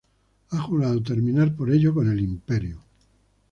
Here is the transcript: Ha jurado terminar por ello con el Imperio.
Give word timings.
Ha 0.49 0.61
jurado 0.63 1.03
terminar 1.03 1.55
por 1.55 1.69
ello 1.71 1.93
con 1.93 2.09
el 2.09 2.19
Imperio. 2.21 2.81